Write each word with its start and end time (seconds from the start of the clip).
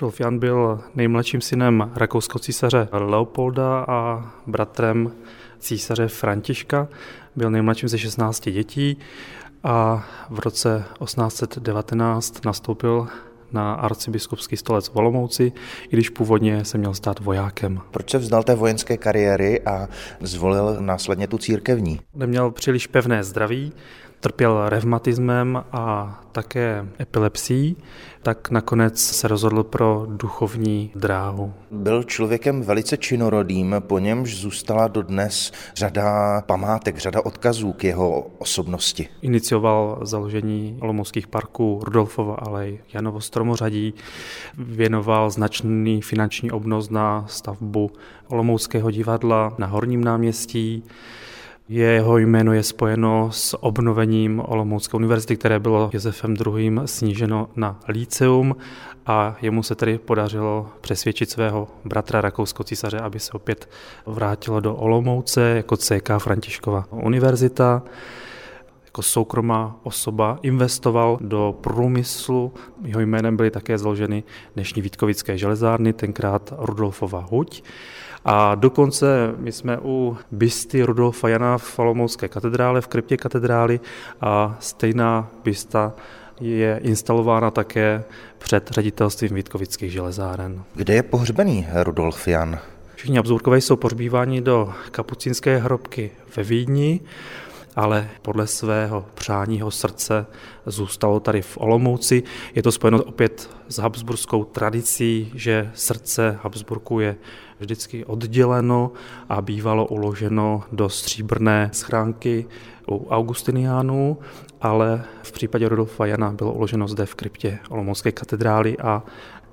Rudolf 0.00 0.20
Jan 0.20 0.38
byl 0.38 0.80
nejmladším 0.94 1.40
synem 1.40 1.90
rakouského 1.94 2.38
císaře 2.38 2.88
Leopolda 2.92 3.84
a 3.88 4.30
bratrem 4.46 5.12
císaře 5.58 6.08
Františka. 6.08 6.88
Byl 7.36 7.50
nejmladším 7.50 7.88
ze 7.88 7.98
16 7.98 8.48
dětí 8.48 8.98
a 9.64 10.06
v 10.30 10.38
roce 10.38 10.84
1819 11.04 12.44
nastoupil 12.44 13.08
na 13.52 13.74
arcibiskupský 13.74 14.56
stolec 14.56 14.88
v 14.88 14.96
Olomouci, 14.96 15.52
i 15.84 15.88
když 15.90 16.10
původně 16.10 16.64
se 16.64 16.78
měl 16.78 16.94
stát 16.94 17.20
vojákem. 17.20 17.80
Proč 17.90 18.10
se 18.10 18.18
vzdal 18.18 18.42
té 18.42 18.54
vojenské 18.54 18.96
kariéry 18.96 19.60
a 19.60 19.88
zvolil 20.20 20.76
následně 20.80 21.28
tu 21.28 21.38
církevní? 21.38 22.00
Neměl 22.14 22.50
příliš 22.50 22.86
pevné 22.86 23.24
zdraví, 23.24 23.72
trpěl 24.20 24.68
revmatismem 24.68 25.64
a 25.72 26.18
také 26.32 26.86
epilepsií, 27.00 27.76
tak 28.22 28.50
nakonec 28.50 29.00
se 29.00 29.28
rozhodl 29.28 29.62
pro 29.62 30.06
duchovní 30.08 30.90
dráhu. 30.94 31.52
Byl 31.70 32.02
člověkem 32.02 32.62
velice 32.62 32.96
činorodým, 32.96 33.74
po 33.78 33.98
němž 33.98 34.36
zůstala 34.36 34.88
dodnes 34.88 35.52
řada 35.76 36.40
památek, 36.40 36.98
řada 36.98 37.24
odkazů 37.24 37.72
k 37.72 37.84
jeho 37.84 38.26
osobnosti. 38.38 39.08
Inicioval 39.22 39.98
založení 40.02 40.78
Olomouckých 40.80 41.26
parků, 41.26 41.80
Rudolfova 41.84 42.34
alej, 42.34 42.78
Janovo 42.94 43.20
stromořadí, 43.20 43.94
věnoval 44.58 45.30
značný 45.30 46.02
finanční 46.02 46.50
obnos 46.50 46.90
na 46.90 47.24
stavbu 47.28 47.90
Olomouckého 48.28 48.90
divadla 48.90 49.54
na 49.58 49.66
Horním 49.66 50.04
náměstí, 50.04 50.84
jeho 51.68 52.18
jméno 52.18 52.52
je 52.52 52.62
spojeno 52.62 53.28
s 53.32 53.62
obnovením 53.62 54.42
Olomoucké 54.44 54.96
univerzity, 54.96 55.36
které 55.36 55.58
bylo 55.58 55.90
Josefem 55.92 56.34
II. 56.46 56.72
sníženo 56.84 57.48
na 57.56 57.80
líceum 57.88 58.56
a 59.06 59.36
jemu 59.42 59.62
se 59.62 59.74
tedy 59.74 59.98
podařilo 59.98 60.68
přesvědčit 60.80 61.30
svého 61.30 61.68
bratra 61.84 62.20
rakousko 62.20 62.64
císaře, 62.64 62.98
aby 62.98 63.20
se 63.20 63.32
opět 63.32 63.68
vrátilo 64.06 64.60
do 64.60 64.74
Olomouce 64.74 65.40
jako 65.40 65.76
CK 65.76 66.10
Františkova 66.18 66.84
univerzita 66.90 67.82
jako 68.96 69.02
soukromá 69.02 69.80
osoba 69.82 70.38
investoval 70.42 71.18
do 71.20 71.54
průmyslu. 71.60 72.52
Jeho 72.84 73.00
jménem 73.00 73.36
byly 73.36 73.50
také 73.50 73.78
založeny 73.78 74.24
dnešní 74.54 74.82
Vítkovické 74.82 75.38
železárny, 75.38 75.92
tenkrát 75.92 76.52
Rudolfova 76.58 77.26
huť. 77.30 77.62
A 78.24 78.54
dokonce 78.54 79.34
my 79.36 79.52
jsme 79.52 79.78
u 79.82 80.16
bysty 80.30 80.82
Rudolfa 80.82 81.28
Jana 81.28 81.58
v 81.58 81.62
Falomouské 81.62 82.28
katedrále, 82.28 82.80
v 82.80 82.86
kryptě 82.86 83.16
katedrály 83.16 83.80
a 84.20 84.56
stejná 84.60 85.28
bysta 85.44 85.92
je 86.40 86.80
instalována 86.82 87.50
také 87.50 88.04
před 88.38 88.70
ředitelstvím 88.70 89.34
Vítkovických 89.34 89.92
železáren. 89.92 90.62
Kde 90.74 90.94
je 90.94 91.02
pohřbený 91.02 91.66
Rudolf 91.82 92.28
Jan? 92.28 92.58
Všichni 92.94 93.16
Habsburkové 93.16 93.60
jsou 93.60 93.76
pohřbíváni 93.76 94.40
do 94.40 94.72
kapucínské 94.90 95.56
hrobky 95.56 96.10
ve 96.36 96.42
Vídni 96.42 97.00
ale 97.76 98.10
podle 98.22 98.46
svého 98.46 99.06
přáního 99.14 99.70
srdce 99.70 100.26
zůstalo 100.66 101.20
tady 101.20 101.42
v 101.42 101.58
Olomouci. 101.60 102.22
Je 102.54 102.62
to 102.62 102.72
spojeno 102.72 103.02
opět 103.02 103.50
s 103.68 103.78
habsburskou 103.78 104.44
tradicí, 104.44 105.32
že 105.34 105.70
srdce 105.74 106.38
Habsburku 106.42 107.00
je 107.00 107.16
vždycky 107.60 108.04
odděleno 108.04 108.92
a 109.28 109.42
bývalo 109.42 109.86
uloženo 109.86 110.62
do 110.72 110.88
stříbrné 110.88 111.70
schránky 111.72 112.46
u 112.90 113.08
Augustiniánů, 113.10 114.18
ale 114.60 115.04
v 115.22 115.32
případě 115.32 115.68
Rudolfa 115.68 116.06
Jana 116.06 116.32
bylo 116.32 116.52
uloženo 116.52 116.88
zde 116.88 117.06
v 117.06 117.14
kryptě 117.14 117.58
Olomoucké 117.68 118.12
katedrály 118.12 118.76
a 118.78 119.02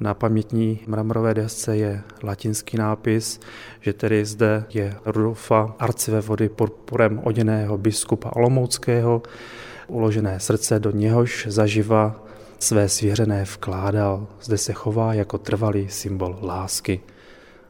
na 0.00 0.14
pamětní 0.14 0.80
mramorové 0.86 1.34
desce 1.34 1.76
je 1.76 2.02
latinský 2.22 2.76
nápis, 2.76 3.40
že 3.80 3.92
tedy 3.92 4.24
zde 4.24 4.64
je 4.74 4.96
Rudolfa 5.06 5.74
vody 6.20 6.48
purpurem 6.48 7.20
oděného 7.24 7.78
biskupa 7.78 8.30
Olomouckého, 8.36 9.22
uložené 9.88 10.40
srdce, 10.40 10.78
do 10.78 10.90
něhož 10.90 11.46
zaživa 11.50 12.24
své 12.58 12.88
svěřené 12.88 13.44
vkládal. 13.44 14.26
Zde 14.40 14.58
se 14.58 14.72
chová 14.72 15.14
jako 15.14 15.38
trvalý 15.38 15.88
symbol 15.88 16.38
lásky. 16.42 17.00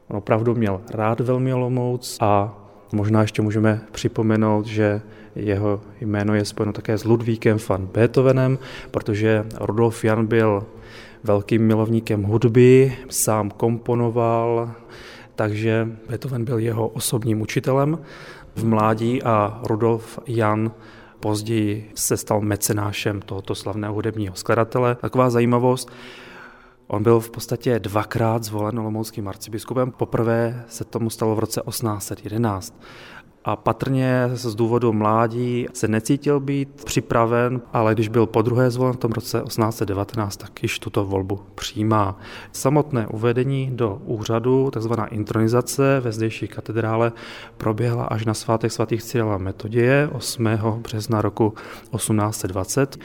On 0.08 0.16
opravdu 0.16 0.54
měl 0.54 0.80
rád 0.90 1.20
velmi 1.20 1.54
Olomouc 1.54 2.16
a 2.20 2.61
možná 2.92 3.22
ještě 3.22 3.42
můžeme 3.42 3.80
připomenout, 3.92 4.66
že 4.66 5.00
jeho 5.36 5.80
jméno 6.00 6.34
je 6.34 6.44
spojeno 6.44 6.72
také 6.72 6.98
s 6.98 7.04
Ludvíkem 7.04 7.58
van 7.68 7.86
Beethovenem, 7.86 8.58
protože 8.90 9.46
Rudolf 9.60 10.04
Jan 10.04 10.26
byl 10.26 10.66
velkým 11.24 11.66
milovníkem 11.66 12.22
hudby, 12.22 12.96
sám 13.08 13.50
komponoval, 13.50 14.70
takže 15.34 15.88
Beethoven 16.08 16.44
byl 16.44 16.58
jeho 16.58 16.88
osobním 16.88 17.40
učitelem 17.40 17.98
v 18.56 18.64
mládí 18.64 19.22
a 19.22 19.60
Rudolf 19.64 20.18
Jan 20.26 20.72
později 21.20 21.90
se 21.94 22.16
stal 22.16 22.40
mecenášem 22.40 23.20
tohoto 23.20 23.54
slavného 23.54 23.94
hudebního 23.94 24.34
skladatele. 24.34 24.94
Taková 24.94 25.30
zajímavost, 25.30 25.90
On 26.92 27.02
byl 27.02 27.20
v 27.20 27.30
podstatě 27.30 27.78
dvakrát 27.78 28.44
zvolen 28.44 28.78
olomouckým 28.78 29.28
arcibiskupem. 29.28 29.90
Poprvé 29.90 30.64
se 30.68 30.84
tomu 30.84 31.10
stalo 31.10 31.34
v 31.34 31.38
roce 31.38 31.62
1811 31.68 32.80
a 33.44 33.56
patrně 33.56 34.30
z 34.32 34.54
důvodu 34.54 34.92
mládí 34.92 35.66
se 35.72 35.88
necítil 35.88 36.40
být 36.40 36.84
připraven, 36.84 37.60
ale 37.72 37.94
když 37.94 38.08
byl 38.08 38.26
po 38.26 38.42
druhé 38.42 38.70
zvolen 38.70 38.94
v 38.94 38.96
tom 38.96 39.12
roce 39.12 39.42
1819, 39.46 40.36
tak 40.36 40.62
již 40.62 40.78
tuto 40.78 41.04
volbu 41.04 41.40
přijímá. 41.54 42.18
Samotné 42.52 43.06
uvedení 43.06 43.70
do 43.72 44.02
úřadu, 44.04 44.70
takzvaná 44.70 45.06
intronizace 45.06 46.00
ve 46.00 46.12
zdejší 46.12 46.48
katedrále, 46.48 47.12
proběhla 47.56 48.04
až 48.04 48.24
na 48.24 48.34
svátek 48.34 48.72
svatých 48.72 49.02
Cyrila 49.02 49.38
Metoděje 49.38 50.08
8. 50.12 50.44
března 50.82 51.22
roku 51.22 51.54
1820. 51.96 52.98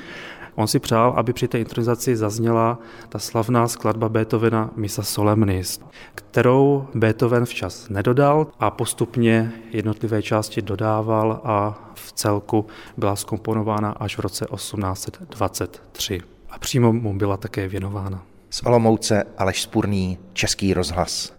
On 0.58 0.68
si 0.68 0.80
přál, 0.80 1.14
aby 1.18 1.34
při 1.34 1.48
té 1.48 1.60
intronizaci 1.60 2.16
zazněla 2.16 2.80
ta 3.10 3.20
slavná 3.20 3.68
skladba 3.68 4.10
Beethovena 4.10 4.70
Misa 4.76 5.04
Solemnis, 5.04 5.80
kterou 6.16 6.88
Beethoven 6.96 7.46
včas 7.46 7.90
nedodal 7.90 8.48
a 8.60 8.72
postupně 8.72 9.52
jednotlivé 9.72 10.22
části 10.22 10.62
dodával 10.62 11.42
a 11.44 11.80
v 11.96 12.12
celku 12.12 12.66
byla 12.98 13.16
skomponována 13.16 13.92
až 13.92 14.18
v 14.18 14.20
roce 14.20 14.46
1823. 14.56 16.22
A 16.50 16.60
přímo 16.60 16.94
mu 16.94 17.18
byla 17.18 17.38
také 17.38 17.68
věnována. 17.68 18.24
Z 18.50 18.62
Olomouce 18.66 19.24
Aleš 19.38 19.62
Spurný, 19.62 20.18
Český 20.34 20.74
rozhlas. 20.74 21.34